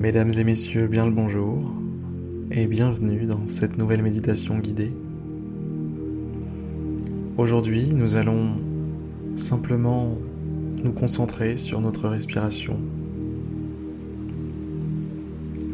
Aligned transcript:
Mesdames 0.00 0.30
et 0.38 0.44
messieurs, 0.44 0.86
bien 0.86 1.06
le 1.06 1.10
bonjour 1.10 1.74
et 2.52 2.68
bienvenue 2.68 3.26
dans 3.26 3.48
cette 3.48 3.78
nouvelle 3.78 4.00
méditation 4.00 4.56
guidée. 4.56 4.92
Aujourd'hui, 7.36 7.92
nous 7.92 8.14
allons 8.14 8.52
simplement 9.34 10.16
nous 10.84 10.92
concentrer 10.92 11.56
sur 11.56 11.80
notre 11.80 12.08
respiration. 12.08 12.78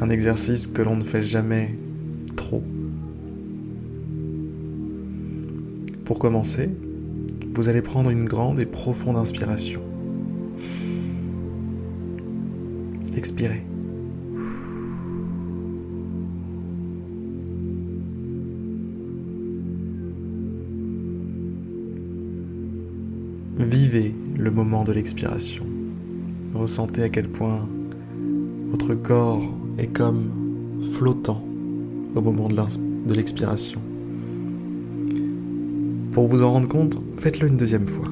Un 0.01 0.09
exercice 0.09 0.69
que 0.69 0.81
l'on 0.81 0.97
ne 0.97 1.05
fait 1.05 1.23
jamais 1.23 1.75
trop. 2.35 2.63
Pour 6.07 6.19
commencer, 6.19 6.71
vous 7.55 7.69
allez 7.69 7.83
prendre 7.83 8.09
une 8.09 8.25
grande 8.25 8.59
et 8.59 8.67
profonde 8.67 9.19
inspiration. 9.19 9.83
Expirez. 13.15 13.67
Vivez 23.59 24.13
le 24.37 24.51
moment 24.51 24.83
de 24.83 24.91
l'expiration. 24.91 25.65
Ressentez 26.55 27.05
à 27.05 27.09
quel 27.09 27.29
point 27.29 27.69
votre 28.73 28.97
corps 28.97 29.43
est 29.79 29.87
comme 29.87 30.31
flottant 30.95 31.41
au 32.17 32.21
moment 32.21 32.49
de 32.49 33.15
l'expiration. 33.15 33.81
Pour 36.11 36.27
vous 36.27 36.43
en 36.43 36.51
rendre 36.51 36.67
compte, 36.67 36.99
faites-le 37.17 37.47
une 37.47 37.57
deuxième 37.57 37.87
fois. 37.87 38.09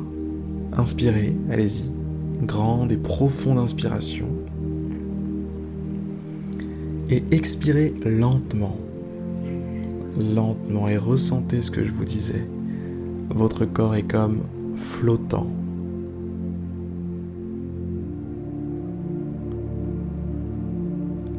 Inspirez, 0.77 1.35
allez-y. 1.51 1.87
Grande 2.45 2.93
et 2.93 2.97
profonde 2.97 3.59
inspiration. 3.59 4.27
Et 7.11 7.25
expirez 7.33 7.95
lentement. 8.05 8.77
Lentement 10.17 10.87
et 10.87 10.97
ressentez 10.97 11.63
ce 11.63 11.73
que 11.73 11.85
je 11.85 11.91
vous 11.91 12.05
disais. 12.05 12.47
Votre 13.31 13.65
corps 13.65 13.97
est 13.97 14.05
comme 14.05 14.43
flottant. 14.83 15.47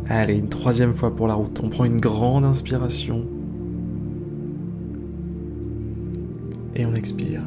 Allez, 0.09 0.37
une 0.37 0.49
troisième 0.49 0.93
fois 0.93 1.15
pour 1.15 1.27
la 1.27 1.33
route. 1.33 1.59
On 1.63 1.69
prend 1.69 1.85
une 1.85 1.99
grande 1.99 2.45
inspiration. 2.45 3.25
Et 6.75 6.85
on 6.85 6.93
expire. 6.93 7.41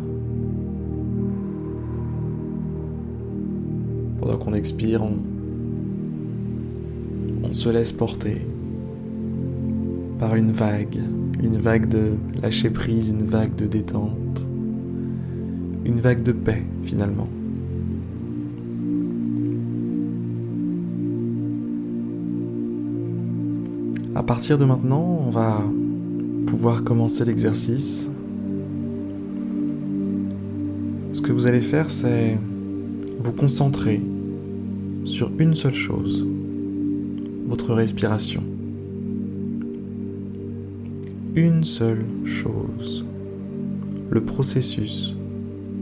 Pendant 4.20 4.36
qu'on 4.38 4.54
expire, 4.54 5.02
on, 5.02 5.18
on 7.42 7.52
se 7.52 7.68
laisse 7.68 7.92
porter 7.92 8.46
par 10.18 10.34
une 10.34 10.50
vague, 10.50 10.98
une 11.42 11.58
vague 11.58 11.88
de 11.88 12.14
lâcher 12.42 12.70
prise, 12.70 13.10
une 13.10 13.24
vague 13.24 13.54
de 13.54 13.66
détente 13.66 14.48
une 15.86 16.00
vague 16.00 16.24
de 16.24 16.32
paix 16.32 16.64
finalement. 16.82 17.28
À 24.16 24.22
partir 24.24 24.58
de 24.58 24.64
maintenant, 24.64 25.22
on 25.26 25.30
va 25.30 25.62
pouvoir 26.46 26.82
commencer 26.82 27.24
l'exercice. 27.24 28.10
Ce 31.12 31.20
que 31.20 31.30
vous 31.30 31.46
allez 31.46 31.60
faire, 31.60 31.90
c'est 31.90 32.36
vous 33.20 33.32
concentrer 33.32 34.00
sur 35.04 35.30
une 35.38 35.54
seule 35.54 35.74
chose, 35.74 36.26
votre 37.46 37.74
respiration. 37.74 38.42
Une 41.36 41.62
seule 41.62 42.04
chose, 42.24 43.04
le 44.10 44.20
processus 44.22 45.15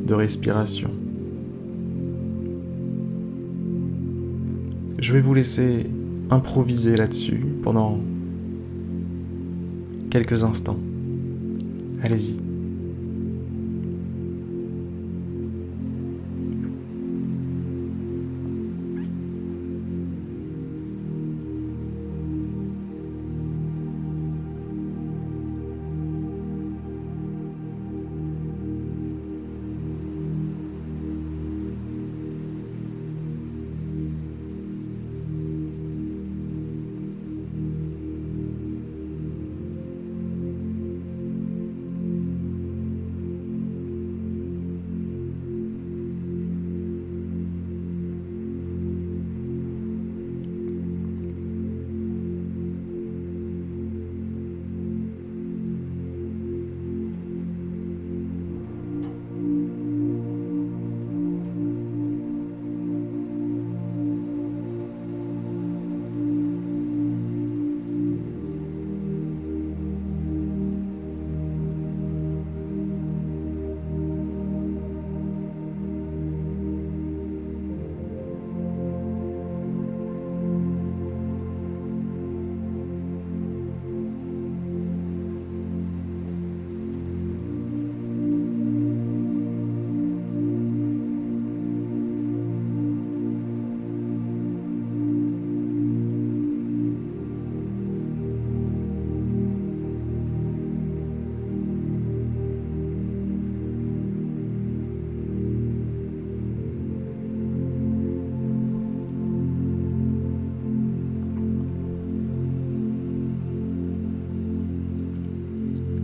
de 0.06 0.14
respiration. 0.14 0.90
Je 4.98 5.12
vais 5.12 5.20
vous 5.20 5.34
laisser 5.34 5.86
improviser 6.30 6.96
là-dessus 6.96 7.44
pendant 7.62 7.98
quelques 10.10 10.44
instants. 10.44 10.78
Allez-y. 12.02 12.53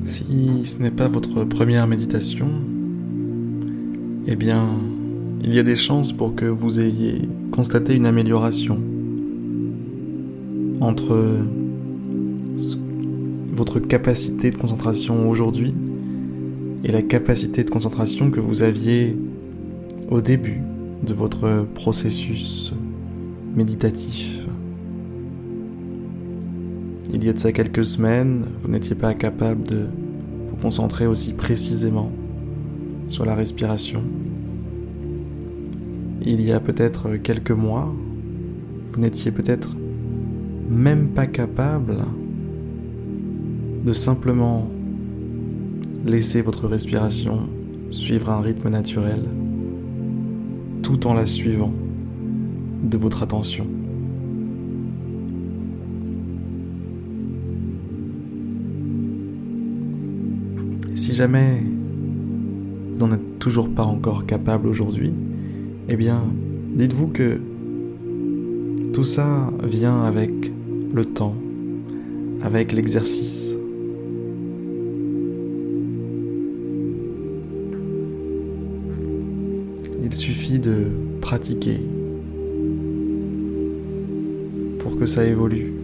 Si 0.04 0.24
ce 0.64 0.82
n'est 0.82 0.90
pas 0.90 1.08
votre 1.08 1.44
première 1.44 1.86
méditation, 1.86 2.48
eh 4.26 4.36
bien, 4.36 4.66
il 5.42 5.54
y 5.54 5.58
a 5.58 5.62
des 5.62 5.76
chances 5.76 6.12
pour 6.12 6.34
que 6.34 6.44
vous 6.44 6.80
ayez 6.80 7.28
constaté 7.50 7.94
une 7.94 8.06
amélioration 8.06 8.80
entre 10.80 11.16
votre 13.52 13.78
capacité 13.78 14.50
de 14.50 14.56
concentration 14.56 15.28
aujourd'hui 15.28 15.74
et 16.84 16.92
la 16.92 17.03
capacité 17.03 17.62
de 17.64 17.70
concentration 17.70 18.30
que 18.30 18.41
vous 18.41 18.62
aviez 18.62 19.16
au 20.10 20.20
début 20.20 20.60
de 21.06 21.12
votre 21.12 21.66
processus 21.74 22.72
méditatif. 23.54 24.40
Il 27.20 27.26
y 27.26 27.28
a 27.28 27.34
de 27.34 27.38
ça 27.38 27.52
quelques 27.52 27.84
semaines, 27.84 28.46
vous 28.62 28.70
n'étiez 28.70 28.96
pas 28.96 29.12
capable 29.12 29.64
de 29.64 29.88
vous 30.48 30.56
concentrer 30.56 31.06
aussi 31.06 31.34
précisément 31.34 32.10
sur 33.08 33.26
la 33.26 33.34
respiration. 33.34 34.02
Il 36.22 36.40
y 36.40 36.50
a 36.50 36.60
peut-être 36.60 37.16
quelques 37.16 37.50
mois, 37.50 37.94
vous 38.92 39.00
n'étiez 39.02 39.32
peut-être 39.32 39.76
même 40.70 41.08
pas 41.08 41.26
capable 41.26 41.98
de 43.84 43.92
simplement 43.92 44.70
laisser 46.06 46.40
votre 46.40 46.68
respiration 46.68 47.50
suivre 47.90 48.30
un 48.30 48.40
rythme 48.40 48.70
naturel 48.70 49.20
tout 50.82 51.06
en 51.06 51.12
la 51.12 51.26
suivant 51.26 51.74
de 52.82 52.96
votre 52.96 53.22
attention. 53.22 53.66
Si 61.00 61.14
jamais 61.14 61.62
vous 62.91 62.98
n'en 62.98 63.14
êtes 63.14 63.38
toujours 63.38 63.70
pas 63.70 63.84
encore 63.84 64.26
capable 64.26 64.68
aujourd'hui, 64.68 65.14
eh 65.88 65.97
bien, 65.97 66.22
dites-vous 66.74 67.06
que 67.06 67.41
tout 68.92 69.04
ça 69.04 69.50
vient 69.62 70.02
avec 70.02 70.30
le 70.92 71.04
temps, 71.06 71.34
avec 72.42 72.72
l'exercice. 72.72 73.56
Il 80.04 80.12
suffit 80.12 80.58
de 80.58 80.88
pratiquer 81.22 81.80
pour 84.80 84.98
que 84.98 85.06
ça 85.06 85.24
évolue. 85.24 85.79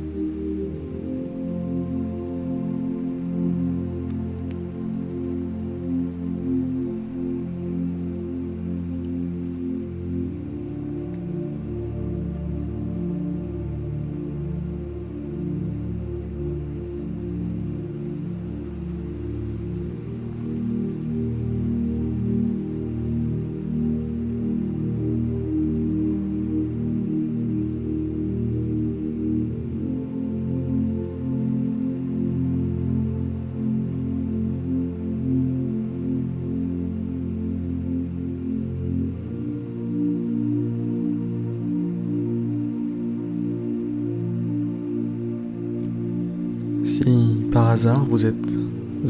Si 46.86 47.02
par 47.50 47.66
hasard 47.66 48.06
vous 48.06 48.26
êtes 48.26 48.56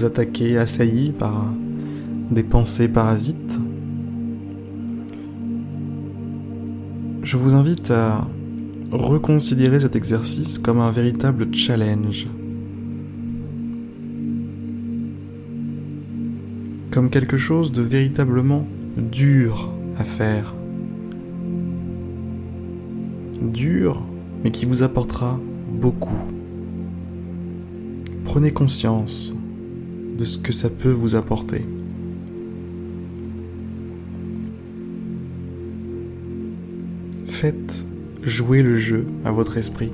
attaqué, 0.02 0.56
assailli 0.56 1.12
par 1.12 1.52
des 2.30 2.42
pensées 2.42 2.88
parasites, 2.88 3.60
je 7.22 7.36
vous 7.36 7.54
invite 7.54 7.90
à 7.90 8.26
reconsidérer 8.90 9.80
cet 9.80 9.94
exercice 9.94 10.58
comme 10.58 10.80
un 10.80 10.90
véritable 10.90 11.54
challenge, 11.54 12.26
comme 16.90 17.10
quelque 17.10 17.36
chose 17.36 17.72
de 17.72 17.82
véritablement 17.82 18.66
dur 18.96 19.70
à 19.98 20.04
faire, 20.04 20.54
dur 23.42 24.02
mais 24.42 24.50
qui 24.50 24.64
vous 24.64 24.82
apportera 24.82 25.38
beaucoup. 25.78 26.35
Prenez 28.36 28.52
conscience 28.52 29.32
de 30.18 30.24
ce 30.26 30.36
que 30.36 30.52
ça 30.52 30.68
peut 30.68 30.90
vous 30.90 31.14
apporter. 31.14 31.64
Faites 37.28 37.86
jouer 38.22 38.62
le 38.62 38.76
jeu 38.76 39.06
à 39.24 39.32
votre 39.32 39.56
esprit. 39.56 39.90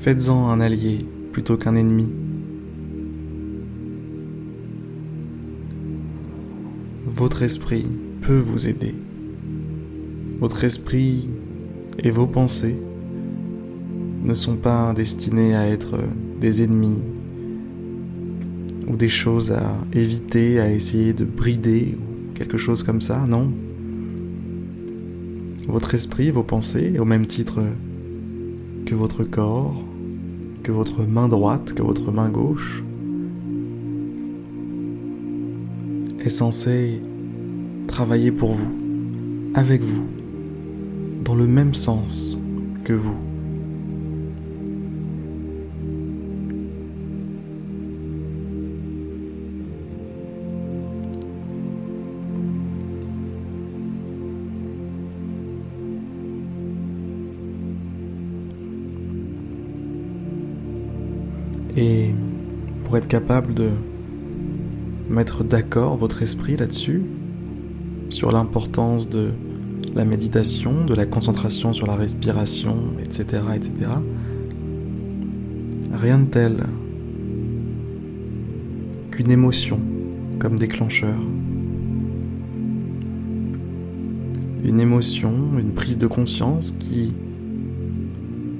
Faites-en 0.00 0.50
un 0.50 0.60
allié 0.60 1.06
plutôt 1.32 1.56
qu'un 1.56 1.76
ennemi. 1.76 2.10
Votre 7.06 7.40
esprit 7.40 7.86
peut 8.20 8.38
vous 8.38 8.68
aider. 8.68 8.94
Votre 10.40 10.64
esprit 10.64 11.30
et 11.98 12.10
vos 12.10 12.26
pensées 12.26 12.76
ne 14.24 14.34
sont 14.34 14.56
pas 14.56 14.92
destinées 14.94 15.54
à 15.54 15.66
être 15.68 15.98
des 16.40 16.62
ennemis 16.62 17.02
ou 18.86 18.96
des 18.96 19.08
choses 19.08 19.52
à 19.52 19.76
éviter, 19.92 20.60
à 20.60 20.70
essayer 20.70 21.12
de 21.12 21.24
brider 21.24 21.96
ou 21.98 22.34
quelque 22.34 22.56
chose 22.56 22.82
comme 22.82 23.00
ça, 23.00 23.24
non. 23.28 23.52
Votre 25.68 25.94
esprit, 25.94 26.30
vos 26.30 26.42
pensées, 26.42 26.98
au 26.98 27.04
même 27.04 27.26
titre 27.26 27.60
que 28.84 28.94
votre 28.94 29.24
corps, 29.24 29.82
que 30.62 30.72
votre 30.72 31.04
main 31.04 31.28
droite, 31.28 31.72
que 31.72 31.82
votre 31.82 32.12
main 32.12 32.28
gauche, 32.28 32.82
est 36.20 36.30
censé 36.30 37.00
travailler 37.86 38.30
pour 38.30 38.52
vous, 38.52 38.74
avec 39.54 39.82
vous, 39.82 40.06
dans 41.24 41.34
le 41.34 41.46
même 41.46 41.74
sens 41.74 42.38
que 42.84 42.92
vous. 42.92 43.16
Et 61.76 62.10
pour 62.84 62.96
être 62.96 63.08
capable 63.08 63.54
de 63.54 63.70
mettre 65.08 65.42
d'accord 65.42 65.96
votre 65.96 66.22
esprit 66.22 66.56
là-dessus, 66.56 67.02
sur 68.10 68.30
l'importance 68.30 69.08
de 69.08 69.32
la 69.94 70.04
méditation, 70.04 70.84
de 70.84 70.94
la 70.94 71.06
concentration 71.06 71.72
sur 71.72 71.86
la 71.86 71.94
respiration, 71.94 72.94
etc., 73.00 73.42
etc. 73.54 73.90
Rien 75.92 76.18
de 76.18 76.26
tel 76.26 76.66
qu'une 79.12 79.30
émotion 79.30 79.80
comme 80.40 80.58
déclencheur. 80.58 81.16
Une 84.64 84.80
émotion, 84.80 85.32
une 85.58 85.72
prise 85.72 85.98
de 85.98 86.08
conscience 86.08 86.72
qui 86.72 87.12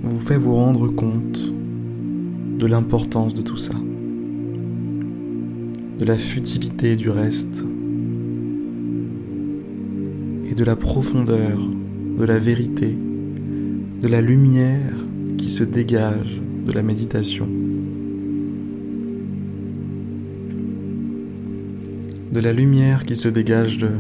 vous 0.05 0.19
fait 0.21 0.39
vous 0.39 0.55
rendre 0.55 0.87
compte 0.89 1.41
de 2.59 2.67
l'importance 2.67 3.35
de 3.35 3.43
tout 3.43 3.57
ça, 3.57 3.75
de 5.99 6.05
la 6.05 6.17
futilité 6.17 6.95
du 6.95 7.11
reste 7.11 7.65
et 10.49 10.55
de 10.55 10.65
la 10.65 10.77
profondeur, 10.77 11.59
de 12.19 12.25
la 12.25 12.39
vérité, 12.39 12.97
de 14.01 14.09
la 14.09 14.21
lumière 14.21 14.93
qui 15.39 15.51
se 15.51 15.65
dégage 15.65 16.41
de 16.67 16.73
la 16.73 16.83
méditation, 16.83 17.49
de 22.33 22.41
la 22.41 22.53
lumière 22.53 23.05
qui 23.05 23.17
se 23.17 23.29
dégage 23.29 23.79
de 23.79 23.91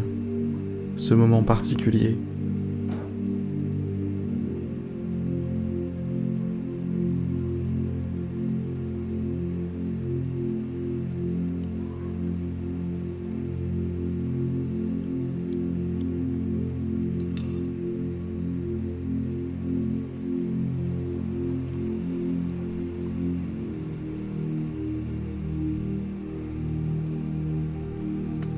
ce 0.96 1.14
moment 1.14 1.42
particulier 1.42 2.16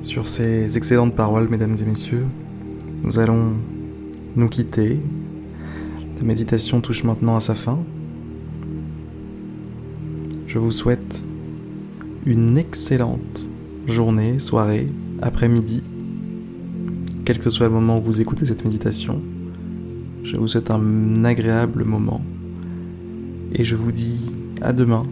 Sur 0.07 0.25
ces 0.25 0.77
excellentes 0.77 1.15
paroles, 1.15 1.49
mesdames 1.49 1.75
et 1.81 1.83
messieurs, 1.83 2.25
nous 3.03 3.19
allons 3.19 3.57
nous 4.37 4.47
quitter. 4.47 5.01
La 6.17 6.23
méditation 6.23 6.79
touche 6.79 7.03
maintenant 7.03 7.35
à 7.35 7.41
sa 7.41 7.55
fin. 7.55 7.79
Je 10.47 10.59
vous 10.59 10.71
souhaite 10.71 11.25
une 12.25 12.57
excellente 12.57 13.49
journée, 13.85 14.39
soirée, 14.39 14.87
après-midi, 15.21 15.83
quel 17.25 17.39
que 17.39 17.49
soit 17.49 17.67
le 17.67 17.73
moment 17.73 17.97
où 17.97 18.01
vous 18.01 18.21
écoutez 18.21 18.45
cette 18.45 18.63
méditation. 18.63 19.21
Je 20.23 20.37
vous 20.37 20.47
souhaite 20.47 20.71
un 20.71 21.25
agréable 21.25 21.83
moment 21.83 22.21
et 23.53 23.65
je 23.65 23.75
vous 23.75 23.91
dis 23.91 24.31
à 24.61 24.71
demain 24.71 25.05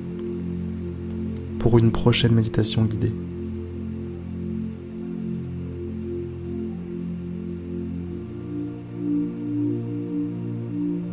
pour 1.59 1.79
une 1.79 1.91
prochaine 1.91 2.33
méditation 2.33 2.85
guidée. 2.85 3.11